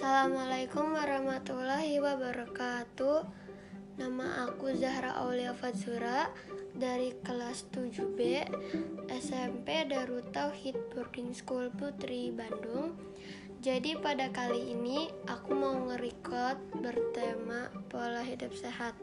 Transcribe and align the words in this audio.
Assalamualaikum 0.00 0.96
warahmatullahi 0.96 2.00
wabarakatuh. 2.00 3.20
Nama 4.00 4.48
aku 4.48 4.72
Zahra 4.72 5.12
Aulia 5.20 5.52
Fazura 5.52 6.32
dari 6.72 7.12
kelas 7.20 7.68
7B 7.68 8.48
SMP 9.12 9.84
Darut 9.84 10.24
Tauhid 10.32 10.96
Boarding 10.96 11.36
School 11.36 11.68
Putri 11.76 12.32
Bandung. 12.32 12.96
Jadi 13.60 13.92
pada 14.00 14.32
kali 14.32 14.72
ini 14.72 15.12
aku 15.28 15.52
mau 15.52 15.76
nge-record 15.92 16.80
bertema 16.80 17.68
pola 17.92 18.24
hidup 18.24 18.56
sehat. 18.56 18.96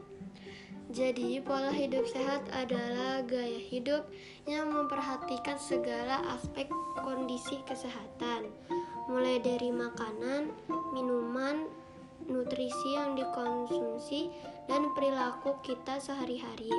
Jadi, 0.88 1.38
pola 1.44 1.68
hidup 1.68 2.10
sehat 2.10 2.48
adalah 2.50 3.20
gaya 3.22 3.60
hidup 3.60 4.08
yang 4.48 4.72
memperhatikan 4.72 5.60
segala 5.60 6.24
aspek 6.32 6.64
kondisi 7.04 7.60
kesehatan, 7.68 8.48
mulai 9.08 9.40
dari 9.40 9.72
makanan, 9.72 10.52
minuman, 10.92 11.64
nutrisi 12.28 12.94
yang 12.94 13.16
dikonsumsi, 13.16 14.28
dan 14.68 14.92
perilaku 14.92 15.56
kita 15.64 15.96
sehari-hari. 15.96 16.70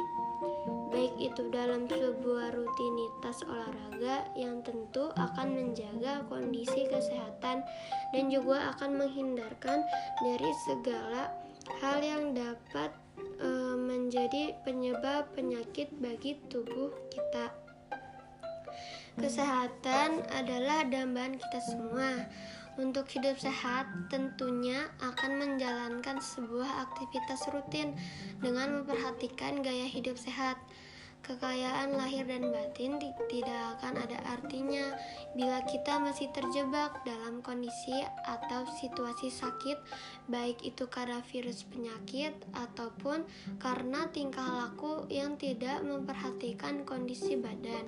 Baik 0.93 1.17
itu 1.19 1.49
dalam 1.51 1.89
sebuah 1.89 2.53
rutinitas 2.53 3.43
olahraga 3.43 4.29
yang 4.37 4.61
tentu 4.63 5.11
akan 5.17 5.47
menjaga 5.51 6.23
kondisi 6.29 6.87
kesehatan 6.87 7.65
dan 8.13 8.23
juga 8.31 8.73
akan 8.77 9.03
menghindarkan 9.03 9.83
dari 10.23 10.51
segala 10.65 11.33
hal 11.81 12.01
yang 12.01 12.33
dapat 12.33 12.89
e, 13.37 13.49
menjadi 13.77 14.57
penyebab 14.65 15.29
penyakit 15.35 15.91
bagi 16.01 16.39
tubuh 16.49 16.89
kita. 17.13 17.68
Kesehatan 19.17 20.27
adalah 20.29 20.85
dambaan 20.85 21.41
kita 21.41 21.59
semua. 21.65 22.29
Untuk 22.79 23.09
hidup 23.11 23.35
sehat, 23.35 23.89
tentunya 24.07 24.87
akan 25.03 25.35
menjalankan 25.35 26.21
sebuah 26.21 26.87
aktivitas 26.87 27.49
rutin 27.51 27.97
dengan 28.39 28.79
memperhatikan 28.79 29.59
gaya 29.65 29.89
hidup 29.89 30.15
sehat. 30.15 30.55
Kekayaan 31.19 31.93
lahir 31.93 32.25
dan 32.25 32.49
batin 32.49 32.97
tidak 33.29 33.77
akan 33.77 34.01
ada 34.01 34.17
artinya 34.25 34.97
bila 35.37 35.61
kita 35.67 35.99
masih 36.01 36.31
terjebak 36.33 37.05
dalam 37.05 37.43
kondisi 37.45 37.93
atau 38.25 38.65
situasi 38.79 39.29
sakit, 39.29 39.77
baik 40.31 40.57
itu 40.65 40.89
karena 40.89 41.21
virus 41.29 41.67
penyakit 41.69 42.33
ataupun 42.55 43.27
karena 43.61 44.09
tingkah 44.09 44.47
laku 44.47 45.05
yang 45.11 45.37
tidak 45.37 45.85
memperhatikan 45.85 46.81
kondisi 46.87 47.37
badan. 47.37 47.85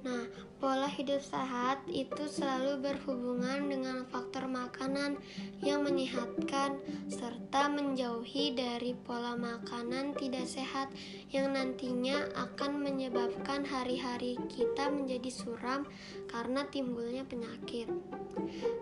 Nah, 0.00 0.24
pola 0.56 0.88
hidup 0.88 1.20
sehat 1.20 1.84
itu 1.84 2.24
selalu 2.24 2.80
berhubungan 2.80 3.68
dengan 3.68 4.08
faktor 4.08 4.48
makanan 4.48 5.20
yang 5.60 5.84
menyehatkan 5.84 6.80
serta 7.12 7.68
menjauhi 7.68 8.56
dari 8.56 8.96
pola 8.96 9.36
makanan 9.36 10.16
tidak 10.16 10.48
sehat 10.48 10.88
yang 11.28 11.52
nantinya 11.52 12.32
akan 12.32 12.80
menyebabkan 12.80 13.60
hari-hari 13.60 14.40
kita 14.48 14.88
menjadi 14.88 15.28
suram 15.28 15.84
karena 16.32 16.64
timbulnya 16.72 17.28
penyakit. 17.28 17.92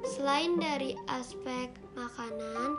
Selain 0.06 0.54
dari 0.54 0.94
aspek 1.10 1.74
makanan, 1.98 2.78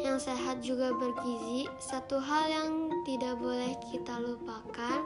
yang 0.00 0.16
sehat 0.16 0.64
juga 0.64 0.90
bergizi. 0.96 1.68
Satu 1.76 2.16
hal 2.16 2.48
yang 2.48 2.70
tidak 3.04 3.36
boleh 3.36 3.76
kita 3.92 4.16
lupakan 4.16 5.00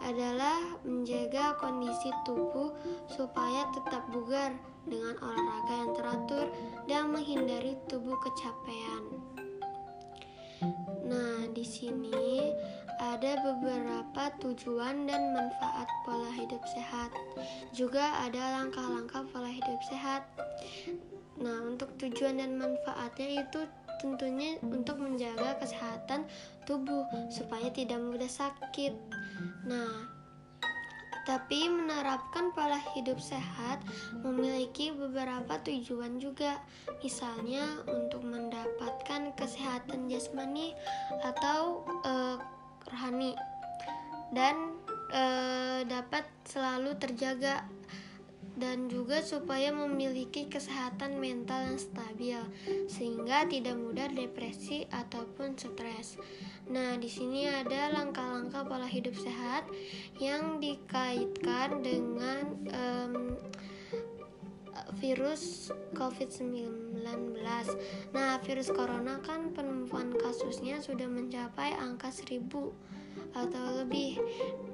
adalah 0.00 0.80
menjaga 0.82 1.56
kondisi 1.60 2.08
tubuh 2.24 2.72
supaya 3.12 3.68
tetap 3.76 4.08
bugar 4.10 4.52
dengan 4.88 5.14
olahraga 5.20 5.74
yang 5.76 5.92
teratur 5.92 6.46
dan 6.88 7.12
menghindari 7.12 7.76
tubuh 7.86 8.16
kecapean. 8.24 9.04
Nah, 11.04 11.48
di 11.52 11.64
sini 11.64 12.52
ada 13.00 13.40
beberapa 13.40 14.28
tujuan 14.44 15.08
dan 15.08 15.32
manfaat 15.32 15.88
pola 16.04 16.28
hidup 16.36 16.60
sehat. 16.68 17.08
Juga 17.72 18.04
ada 18.28 18.60
langkah-langkah 18.60 19.24
pola 19.32 19.48
hidup 19.48 19.80
sehat. 19.88 20.28
Nah, 21.40 21.64
untuk 21.64 21.96
tujuan 21.96 22.36
dan 22.36 22.60
manfaatnya 22.60 23.40
itu 23.40 23.64
tentunya 24.04 24.60
untuk 24.60 25.00
menjaga 25.00 25.56
kesehatan 25.60 26.28
tubuh 26.64 27.04
supaya 27.32 27.68
tidak 27.72 28.00
mudah 28.00 28.28
sakit. 28.28 28.92
Nah, 29.64 30.10
tapi 31.28 31.68
menerapkan 31.68 32.50
pola 32.56 32.80
hidup 32.96 33.20
sehat 33.20 33.78
memiliki 34.24 34.90
beberapa 34.90 35.60
tujuan 35.62 36.18
juga. 36.18 36.58
Misalnya 37.04 37.64
untuk 37.86 38.24
mendapatkan 38.24 39.30
kesehatan 39.36 40.10
jasmani 40.10 40.74
atau 41.22 41.84
uh, 42.02 42.36
rohani 42.90 43.36
dan 44.34 44.74
uh, 45.12 45.86
dapat 45.86 46.26
selalu 46.46 46.96
terjaga 46.98 47.66
dan 48.60 48.92
juga 48.92 49.24
supaya 49.24 49.72
memiliki 49.72 50.46
kesehatan 50.46 51.16
mental 51.16 51.72
yang 51.72 51.80
stabil 51.80 52.40
sehingga 52.86 53.48
tidak 53.48 53.74
mudah 53.80 54.12
depresi 54.12 54.84
ataupun 54.92 55.56
stres. 55.56 56.20
Nah, 56.68 57.00
di 57.00 57.08
sini 57.08 57.48
ada 57.48 57.90
langkah-langkah 57.90 58.62
pola 58.68 58.86
hidup 58.86 59.16
sehat 59.16 59.64
yang 60.20 60.60
dikaitkan 60.60 61.80
dengan 61.80 62.44
um, 62.70 63.14
virus 65.00 65.72
COVID-19. 65.96 67.40
Nah, 68.12 68.36
virus 68.44 68.68
corona 68.68 69.18
kan 69.24 69.50
penemuan 69.56 70.12
kasusnya 70.14 70.84
sudah 70.84 71.08
mencapai 71.08 71.72
angka 71.74 72.12
1000 72.12 72.44
atau 73.36 73.64
lebih. 73.82 74.18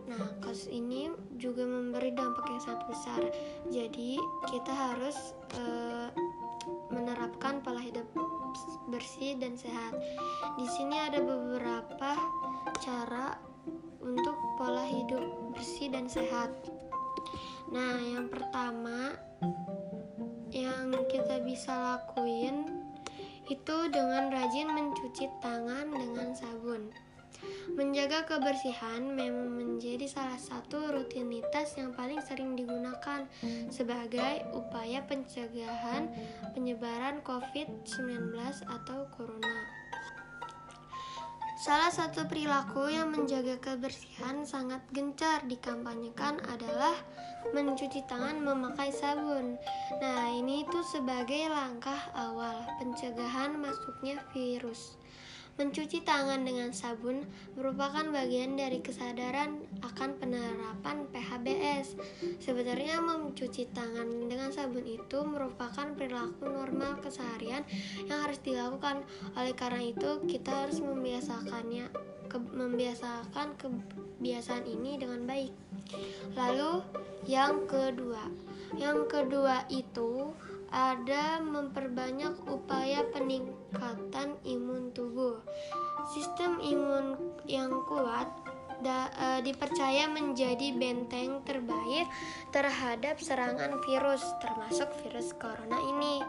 Nah, 0.06 0.22
kasus 0.40 0.70
ini 0.70 1.10
juga 1.36 1.66
memberi 1.66 2.14
dampak 2.14 2.46
yang 2.48 2.62
sangat 2.62 2.82
besar. 2.88 3.22
Jadi, 3.68 4.20
kita 4.48 4.72
harus 4.72 5.34
uh, 5.58 6.08
menerapkan 6.90 7.62
pola 7.62 7.82
hidup 7.82 8.06
bersih 8.88 9.38
dan 9.38 9.58
sehat. 9.58 9.92
Di 10.56 10.66
sini 10.66 10.96
ada 10.96 11.20
beberapa 11.20 12.10
cara 12.80 13.36
untuk 14.00 14.36
pola 14.56 14.86
hidup 14.86 15.22
bersih 15.54 15.90
dan 15.90 16.06
sehat. 16.06 16.54
Nah, 17.74 17.98
yang 17.98 18.30
pertama 18.30 19.18
yang 20.54 20.94
kita 21.10 21.42
bisa 21.42 21.74
lakuin 21.74 22.86
itu 23.46 23.76
dengan 23.90 24.30
rajin 24.30 24.70
mencuci 24.70 25.26
tangan 25.42 25.90
dengan 25.90 26.34
sabun. 26.34 26.90
Menjaga 27.76 28.24
kebersihan 28.24 29.04
memang 29.12 29.52
menjadi 29.58 30.08
salah 30.08 30.38
satu 30.38 30.94
rutinitas 30.96 31.76
yang 31.76 31.92
paling 31.92 32.22
sering 32.24 32.56
digunakan 32.56 33.28
sebagai 33.68 34.46
upaya 34.56 35.04
pencegahan 35.04 36.08
penyebaran 36.56 37.20
COVID-19 37.26 38.32
atau 38.64 39.10
corona. 39.12 39.86
Salah 41.56 41.88
satu 41.88 42.28
perilaku 42.28 42.92
yang 42.92 43.10
menjaga 43.10 43.56
kebersihan 43.58 44.44
sangat 44.44 44.84
gencar 44.92 45.40
dikampanyekan 45.48 46.38
adalah 46.52 46.94
mencuci 47.50 48.04
tangan 48.06 48.38
memakai 48.44 48.92
sabun. 48.92 49.56
Nah, 49.98 50.30
ini 50.30 50.62
itu 50.62 50.80
sebagai 50.86 51.48
langkah 51.48 51.98
awal 52.12 52.60
pencegahan 52.78 53.56
masuknya 53.56 54.20
virus. 54.30 55.00
Mencuci 55.56 56.04
tangan 56.04 56.44
dengan 56.44 56.68
sabun 56.76 57.24
merupakan 57.56 58.04
bagian 58.12 58.60
dari 58.60 58.84
kesadaran 58.84 59.64
akan 59.80 60.20
penerapan 60.20 61.08
PHBS. 61.08 61.96
Sebenarnya 62.44 63.00
mencuci 63.00 63.72
tangan 63.72 64.04
dengan 64.28 64.52
sabun 64.52 64.84
itu 64.84 65.24
merupakan 65.24 65.96
perilaku 65.96 66.44
normal 66.44 67.00
keseharian 67.00 67.64
yang 68.04 68.28
harus 68.28 68.36
dilakukan. 68.44 69.00
Oleh 69.32 69.56
karena 69.56 69.80
itu, 69.96 70.20
kita 70.28 70.68
harus 70.68 70.84
membiasakannya 70.84 71.88
ke, 72.28 72.36
membiasakan 72.36 73.56
kebiasaan 73.56 74.68
ini 74.68 75.00
dengan 75.00 75.24
baik. 75.24 75.56
Lalu 76.36 76.84
yang 77.24 77.64
kedua, 77.64 78.28
yang 78.76 79.08
kedua 79.08 79.64
itu 79.72 80.36
ada 80.68 81.38
memperbanyak 81.40 82.34
upaya 82.50 83.06
peningkatan 83.14 83.65
imun 84.46 84.94
tubuh. 84.94 85.42
Sistem 86.14 86.62
imun 86.62 87.18
yang 87.50 87.72
kuat 87.90 88.30
da, 88.80 89.08
uh, 89.16 89.40
dipercaya 89.40 90.08
menjadi 90.08 90.72
benteng 90.76 91.40
terbaik 91.48 92.06
terhadap 92.52 93.16
serangan 93.20 93.80
virus, 93.84 94.22
termasuk 94.40 94.88
virus 95.04 95.32
corona 95.36 95.80
ini. 95.80 96.20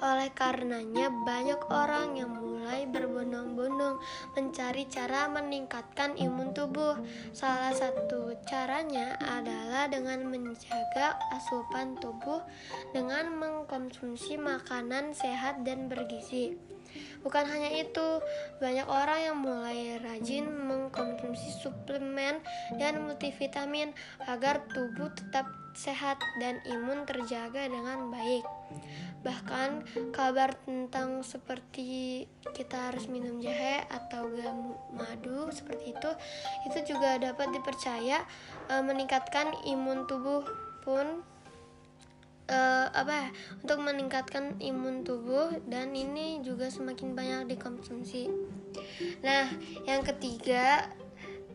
Oleh 0.00 0.32
karenanya, 0.32 1.12
banyak 1.12 1.60
orang 1.68 2.16
yang 2.16 2.32
mulai 2.32 2.88
berbondong-bondong 2.88 4.00
mencari 4.32 4.88
cara 4.88 5.28
meningkatkan 5.28 6.16
imun 6.16 6.56
tubuh. 6.56 6.96
Salah 7.36 7.76
satu 7.76 8.32
caranya 8.48 9.20
adalah 9.20 9.92
dengan 9.92 10.24
menjaga 10.24 11.20
asupan 11.36 12.00
tubuh 12.00 12.40
dengan 12.96 13.28
mengkonsumsi 13.36 14.40
makanan 14.40 15.12
sehat 15.12 15.68
dan 15.68 15.92
bergizi. 15.92 16.69
Bukan 17.20 17.44
hanya 17.46 17.70
itu, 17.74 18.22
banyak 18.58 18.86
orang 18.88 19.18
yang 19.20 19.36
mulai 19.38 20.00
rajin 20.00 20.48
mengkonsumsi 20.48 21.52
suplemen 21.60 22.40
dan 22.80 23.04
multivitamin 23.04 23.92
agar 24.24 24.64
tubuh 24.72 25.12
tetap 25.12 25.48
sehat 25.74 26.18
dan 26.42 26.58
imun 26.66 27.06
terjaga 27.06 27.70
dengan 27.70 28.10
baik. 28.10 28.44
Bahkan 29.20 29.70
kabar 30.16 30.56
tentang 30.64 31.20
seperti 31.20 32.24
kita 32.56 32.90
harus 32.90 33.06
minum 33.06 33.38
jahe 33.38 33.84
atau 33.86 34.32
gamu 34.32 34.74
madu 34.96 35.52
seperti 35.52 35.92
itu 35.92 36.10
itu 36.66 36.96
juga 36.96 37.20
dapat 37.20 37.52
dipercaya 37.52 38.24
e, 38.72 38.74
meningkatkan 38.80 39.52
imun 39.68 40.08
tubuh 40.08 40.42
pun 40.80 41.20
e, 42.50 42.58
apa 42.90 43.12
ya, 43.14 43.28
untuk 43.62 43.78
meningkatkan 43.86 44.58
imun 44.58 45.06
tubuh 45.06 45.54
dan 45.70 45.94
ini 45.94 46.42
juga 46.42 46.66
semakin 46.66 47.14
banyak 47.14 47.54
dikonsumsi. 47.54 48.26
Nah, 49.22 49.46
yang 49.86 50.02
ketiga 50.02 50.90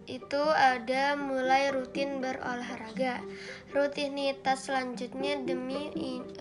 itu 0.06 0.44
ada 0.54 1.18
mulai 1.18 1.74
rutin 1.74 2.22
berolahraga. 2.22 3.26
Rutinitas 3.74 4.70
selanjutnya 4.70 5.42
demi 5.42 5.90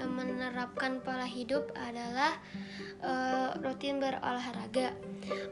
menerapkan 0.04 1.00
pola 1.00 1.24
hidup 1.24 1.72
adalah 1.72 2.36
uh, 3.00 3.56
rutin 3.64 3.98
berolahraga. 3.98 4.92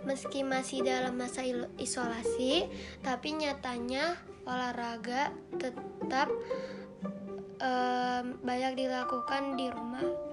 Meski 0.04 0.44
masih 0.44 0.84
dalam 0.84 1.16
masa 1.16 1.40
isolasi, 1.80 2.68
tapi 3.00 3.32
nyatanya 3.32 4.20
olahraga 4.44 5.32
tetap 5.56 6.28
uh, 7.62 8.26
banyak 8.42 8.74
dilakukan 8.74 9.54
di 9.54 9.70
rumah 9.70 10.32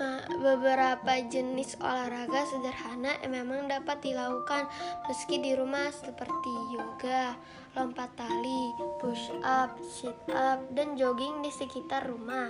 Eh, 0.00 0.24
beberapa 0.40 1.12
jenis 1.28 1.76
olahraga 1.76 2.48
sederhana 2.48 3.20
memang 3.28 3.68
dapat 3.68 4.00
dilakukan 4.00 4.64
meski 5.04 5.44
di 5.44 5.52
rumah 5.52 5.92
seperti 5.92 6.52
yoga, 6.72 7.36
lompat 7.76 8.08
tali, 8.16 8.72
push 8.96 9.28
up, 9.44 9.76
sit 9.84 10.16
up, 10.32 10.64
dan 10.72 10.96
jogging 10.96 11.44
di 11.44 11.52
sekitar 11.52 12.08
rumah. 12.08 12.48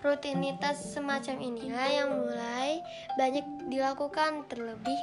Rutinitas 0.00 0.96
semacam 0.96 1.36
inilah 1.44 1.88
yang 1.92 2.08
mulai 2.08 2.80
banyak 3.20 3.68
dilakukan 3.68 4.48
terlebih 4.48 4.96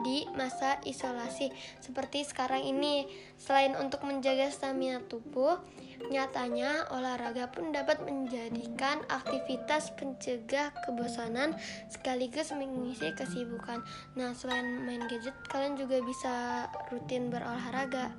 di 0.00 0.24
masa 0.32 0.80
isolasi 0.88 1.52
seperti 1.84 2.24
sekarang 2.24 2.64
ini. 2.64 3.04
Selain 3.36 3.76
untuk 3.76 4.08
menjaga 4.08 4.48
stamina 4.48 5.04
tubuh, 5.04 5.60
nyatanya 6.08 6.88
olahraga 6.96 7.52
pun 7.52 7.76
dapat 7.76 8.00
menjadikan 8.08 9.04
aktivitas 9.12 9.92
pencegah 10.00 10.72
kebosanan 10.88 11.52
sekaligus 11.92 12.56
mengisi 12.56 13.12
kesibukan. 13.12 13.84
Nah, 14.16 14.32
selain 14.32 14.80
main 14.88 15.04
gadget, 15.12 15.36
kalian 15.52 15.76
juga 15.76 16.00
bisa 16.00 16.64
rutin 16.88 17.28
berolahraga. 17.28 18.16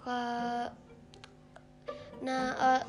Ke 0.00 0.18
Nah, 2.18 2.54
uh, 2.58 2.82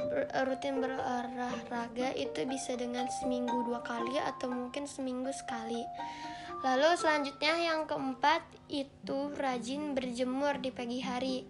rutin 0.48 0.82
berolahraga 0.82 2.14
itu 2.18 2.46
bisa 2.50 2.74
dengan 2.74 3.06
seminggu 3.22 3.66
dua 3.66 3.86
kali 3.86 4.18
atau 4.18 4.50
mungkin 4.50 4.90
seminggu 4.90 5.30
sekali. 5.30 5.86
Lalu 6.60 6.90
selanjutnya 7.00 7.56
yang 7.72 7.88
keempat 7.88 8.44
itu 8.68 9.32
rajin 9.38 9.96
berjemur 9.96 10.60
di 10.60 10.74
pagi 10.76 11.00
hari. 11.00 11.48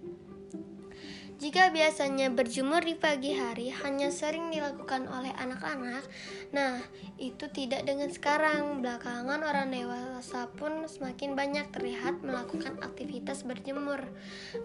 Jika 1.40 1.72
biasanya 1.72 2.28
berjemur 2.36 2.84
di 2.84 3.00
pagi 3.00 3.32
hari 3.32 3.72
hanya 3.72 4.12
sering 4.12 4.52
dilakukan 4.52 5.08
oleh 5.08 5.32
anak-anak, 5.40 6.04
nah 6.52 6.84
itu 7.16 7.48
tidak 7.48 7.88
dengan 7.88 8.12
sekarang. 8.12 8.84
Belakangan 8.84 9.40
orang 9.48 9.72
dewasa 9.72 10.52
pun 10.60 10.84
semakin 10.84 11.40
banyak 11.40 11.72
terlihat 11.72 12.20
melakukan 12.28 12.76
aktivitas 12.84 13.48
berjemur. 13.48 14.04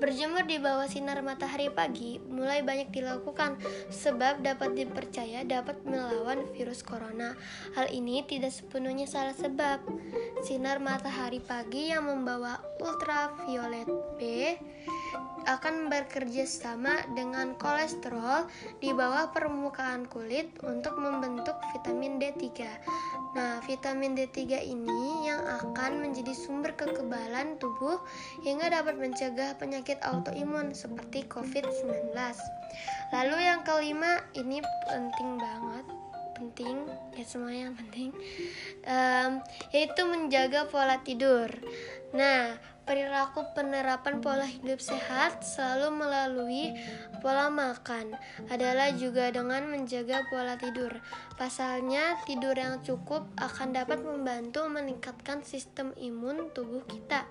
Berjemur 0.02 0.50
di 0.50 0.58
bawah 0.58 0.90
sinar 0.90 1.22
matahari 1.22 1.70
pagi 1.70 2.18
mulai 2.18 2.66
banyak 2.66 2.90
dilakukan 2.90 3.54
sebab 3.94 4.42
dapat 4.42 4.74
dipercaya 4.74 5.46
dapat 5.46 5.78
melawan 5.86 6.42
virus 6.58 6.82
corona. 6.82 7.38
Hal 7.78 7.86
ini 7.94 8.26
tidak 8.26 8.50
sepenuhnya 8.50 9.06
salah 9.06 9.38
sebab 9.38 9.78
sinar 10.42 10.82
matahari 10.82 11.38
pagi 11.38 11.94
yang 11.94 12.10
membawa 12.10 12.58
ultraviolet 12.82 13.86
B 14.18 14.58
akan 15.44 15.92
bekerja 15.92 16.48
sama 16.48 17.04
dengan 17.12 17.52
kolesterol 17.60 18.48
di 18.80 18.90
bawah 18.96 19.28
permukaan 19.30 20.08
kulit 20.08 20.48
untuk 20.64 20.96
membentuk 20.96 21.56
vitamin 21.76 22.16
D3. 22.16 22.64
Nah, 23.36 23.60
vitamin 23.68 24.16
D3 24.16 24.64
ini 24.64 25.28
yang 25.28 25.42
akan 25.44 26.00
menjadi 26.00 26.32
sumber 26.32 26.72
kekebalan 26.72 27.60
tubuh 27.60 28.00
hingga 28.46 28.72
dapat 28.72 28.96
mencegah 28.96 29.58
penyakit 29.60 30.00
autoimun 30.00 30.72
seperti 30.72 31.28
COVID-19. 31.28 32.14
Lalu 33.12 33.36
yang 33.44 33.60
kelima, 33.66 34.24
ini 34.32 34.64
penting 34.88 35.36
banget 35.36 35.86
penting 36.34 36.82
ya 37.14 37.24
semuanya 37.24 37.70
yang 37.70 37.76
penting 37.78 38.10
um, 38.90 39.32
yaitu 39.70 40.02
menjaga 40.02 40.66
pola 40.66 40.98
tidur 41.06 41.46
nah 42.10 42.58
perilaku 42.84 43.48
penerapan 43.56 44.20
pola 44.20 44.44
hidup 44.44 44.76
sehat 44.80 45.40
selalu 45.40 46.04
melalui 46.04 46.64
pola 47.24 47.48
makan 47.48 48.12
adalah 48.52 48.92
juga 48.92 49.32
dengan 49.32 49.64
menjaga 49.72 50.24
pola 50.28 50.60
tidur. 50.60 50.92
Pasalnya, 51.34 52.14
tidur 52.22 52.54
yang 52.54 52.78
cukup 52.86 53.26
akan 53.34 53.74
dapat 53.74 53.98
membantu 54.06 54.70
meningkatkan 54.70 55.42
sistem 55.42 55.90
imun 55.98 56.54
tubuh 56.54 56.86
kita. 56.86 57.26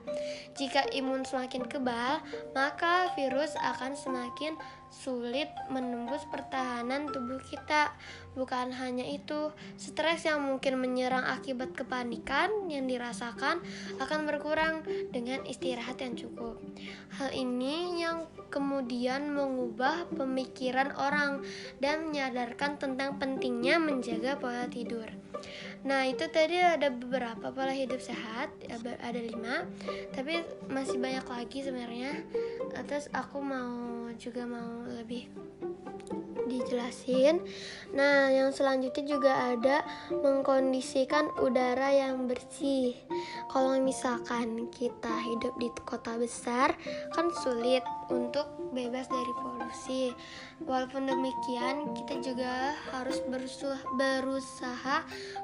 Jika 0.60 0.92
imun 0.92 1.24
semakin 1.24 1.64
kebal, 1.64 2.20
maka 2.52 3.16
virus 3.16 3.56
akan 3.56 3.96
semakin 3.96 4.60
sulit 4.92 5.50
menembus 5.74 6.28
pertahanan 6.30 7.10
tubuh 7.10 7.40
kita. 7.48 7.96
Bukan 8.36 8.76
hanya 8.76 9.08
itu, 9.08 9.50
stres 9.80 10.28
yang 10.28 10.44
mungkin 10.44 10.78
menyerang 10.78 11.26
akibat 11.26 11.74
kepanikan 11.74 12.70
yang 12.70 12.86
dirasakan 12.86 13.64
akan 14.04 14.20
berkurang 14.30 14.86
dengan 15.10 15.42
istirahat 15.48 15.98
yang 16.04 16.14
cukup. 16.14 16.62
Hal 17.18 17.32
ini 17.32 18.06
yang 18.06 18.28
kemudian 18.54 19.34
mengubah 19.34 20.06
pemikiran 20.14 20.94
orang 20.94 21.42
dan 21.82 22.14
menyadarkan 22.14 22.78
tentang 22.78 23.18
pentingnya 23.18 23.82
menjaga 23.82 24.38
pola 24.38 24.70
tidur. 24.70 25.10
Nah 25.84 26.06
itu 26.06 26.30
tadi 26.30 26.62
ada 26.62 26.94
beberapa 26.94 27.50
pola 27.50 27.74
hidup 27.74 27.98
sehat, 27.98 28.54
ada 28.70 29.20
lima, 29.20 29.66
tapi 30.14 30.46
masih 30.70 31.02
banyak 31.02 31.26
lagi 31.26 31.60
sebenarnya. 31.66 32.22
Terus 32.86 33.10
aku 33.10 33.42
mau 33.42 34.08
juga 34.22 34.46
mau 34.46 34.86
lebih 34.86 35.28
dijelasin. 36.48 37.44
Nah, 37.94 38.30
yang 38.34 38.50
selanjutnya 38.50 39.04
juga 39.06 39.34
ada 39.54 39.86
mengkondisikan 40.12 41.30
udara 41.42 41.94
yang 41.94 42.26
bersih. 42.26 42.98
Kalau 43.52 43.78
misalkan 43.80 44.70
kita 44.74 45.14
hidup 45.24 45.54
di 45.62 45.70
kota 45.86 46.18
besar, 46.18 46.74
kan 47.14 47.30
sulit 47.46 47.84
untuk 48.10 48.46
bebas 48.74 49.06
dari 49.08 49.34
polusi. 49.38 50.12
Walaupun 50.66 51.06
demikian, 51.06 51.94
kita 51.94 52.20
juga 52.24 52.74
harus 52.92 53.22
berusaha, 53.30 54.98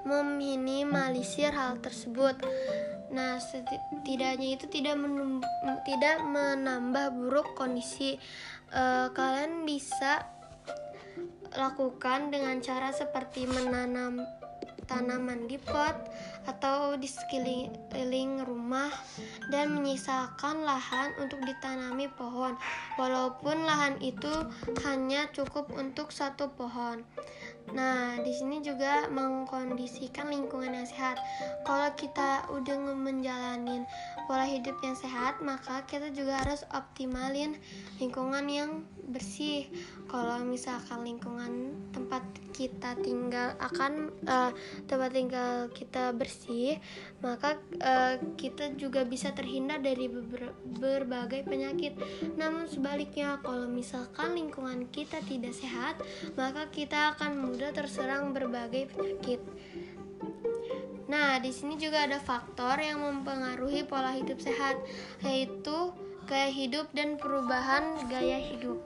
meminimalisir 0.07 1.53
hal 1.53 1.77
tersebut. 1.79 2.39
Nah, 3.09 3.41
setidaknya 3.41 4.57
itu 4.57 4.65
tidak 4.69 4.97
tidak 5.85 6.17
menambah 6.25 7.13
buruk 7.17 7.47
kondisi. 7.57 8.21
Uh, 8.69 9.09
kalian 9.17 9.65
bisa 9.65 10.29
lakukan 11.57 12.29
dengan 12.29 12.61
cara 12.61 12.93
seperti 12.93 13.49
menanam 13.49 14.21
tanaman 14.89 15.45
di 15.45 15.61
pot 15.61 15.93
atau 16.49 16.97
di 16.97 17.05
sekeliling 17.05 18.41
rumah 18.41 18.89
dan 19.53 19.77
menyisakan 19.77 20.65
lahan 20.65 21.13
untuk 21.21 21.37
ditanami 21.45 22.09
pohon. 22.17 22.57
Walaupun 22.97 23.69
lahan 23.69 24.01
itu 24.01 24.33
hanya 24.89 25.29
cukup 25.29 25.69
untuk 25.77 26.09
satu 26.09 26.49
pohon 26.57 27.05
Nah, 27.73 28.17
di 28.21 28.33
sini 28.33 28.61
juga 28.61 29.05
mengkondisikan 29.11 30.29
lingkungan 30.29 30.73
yang 30.73 30.87
sehat. 30.89 31.21
Kalau 31.65 31.89
kita 31.93 32.49
udah 32.49 32.77
menjalanin 32.97 33.85
pola 34.29 34.45
hidup 34.45 34.77
yang 34.81 34.97
sehat, 34.97 35.41
maka 35.41 35.85
kita 35.85 36.13
juga 36.13 36.41
harus 36.45 36.65
optimalin 36.73 37.57
lingkungan 37.97 38.45
yang 38.49 38.71
bersih. 39.09 39.65
Kalau 40.09 40.41
misalkan 40.45 41.05
lingkungan 41.05 41.73
tempat 41.93 42.21
kita 42.53 42.97
tinggal 42.99 43.55
akan 43.61 44.13
uh, 44.25 44.51
tempat 44.85 45.09
tinggal 45.13 45.69
kita 45.71 46.11
bersih, 46.13 46.77
maka 47.21 47.57
uh, 47.81 48.17
kita 48.37 48.73
juga 48.77 49.05
bisa 49.05 49.31
terhindar 49.33 49.81
dari 49.81 50.09
ber 50.09 50.53
berbagai 50.65 51.45
penyakit. 51.45 51.97
Namun 52.37 52.65
sebaliknya, 52.69 53.37
kalau 53.41 53.69
misalkan 53.69 54.37
lingkungan 54.37 54.89
kita 54.89 55.21
tidak 55.25 55.53
sehat, 55.53 55.97
maka 56.37 56.69
kita 56.69 57.17
akan 57.17 57.37
terserang 57.75 58.31
berbagai 58.31 58.95
penyakit. 58.95 59.43
Nah, 61.09 61.41
di 61.41 61.49
sini 61.49 61.75
juga 61.75 62.05
ada 62.05 62.21
faktor 62.21 62.79
yang 62.79 63.01
mempengaruhi 63.01 63.83
pola 63.83 64.15
hidup 64.15 64.39
sehat, 64.39 64.77
yaitu 65.25 65.91
gaya 66.29 66.53
hidup 66.53 66.87
dan 66.93 67.17
perubahan 67.17 67.97
gaya 68.07 68.37
hidup. 68.37 68.77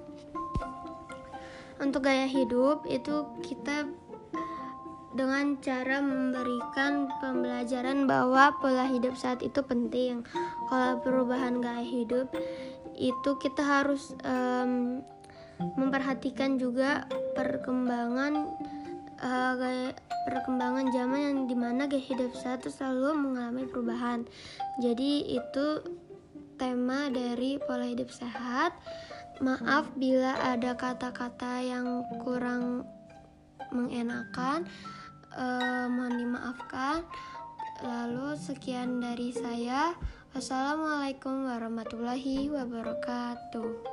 Untuk 1.83 2.07
gaya 2.07 2.25
hidup 2.25 2.87
itu 2.87 3.27
kita 3.43 3.91
dengan 5.13 5.61
cara 5.61 6.01
memberikan 6.01 7.05
pembelajaran 7.21 8.09
bahwa 8.09 8.55
pola 8.57 8.89
hidup 8.89 9.13
saat 9.13 9.45
itu 9.45 9.61
penting. 9.61 10.25
Kalau 10.71 11.03
perubahan 11.03 11.61
gaya 11.61 11.85
hidup 11.85 12.33
itu 12.97 13.31
kita 13.37 13.61
harus 13.61 14.15
um, 14.25 15.03
memperhatikan 15.59 16.57
juga 16.57 17.05
perkembangan 17.37 18.33
uh, 19.23 19.91
perkembangan 20.23 20.87
zaman 20.91 21.19
yang 21.19 21.39
di 21.47 21.55
mana 21.55 21.87
gaya 21.87 22.03
hidup 22.03 22.31
saya 22.35 22.55
itu 22.59 22.71
selalu 22.71 23.11
mengalami 23.19 23.63
perubahan. 23.67 24.23
Jadi 24.79 25.35
itu 25.35 25.83
tema 26.55 27.11
dari 27.11 27.59
pola 27.59 27.87
hidup 27.87 28.09
sehat. 28.09 28.75
Maaf 29.43 29.91
bila 29.97 30.37
ada 30.39 30.77
kata-kata 30.77 31.59
yang 31.59 32.05
kurang 32.21 32.87
mengenakan, 33.73 34.63
uh, 35.35 35.89
mohon 35.89 36.15
dimaafkan. 36.21 37.03
Lalu 37.83 38.39
sekian 38.39 39.03
dari 39.03 39.35
saya. 39.35 39.91
Wassalamualaikum 40.33 41.45
warahmatullahi 41.45 42.49
wabarakatuh. 42.49 43.92